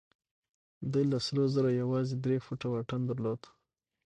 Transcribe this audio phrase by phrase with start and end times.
[0.91, 3.41] دوی له سرو زرو يوازې درې فوټه واټن درلود.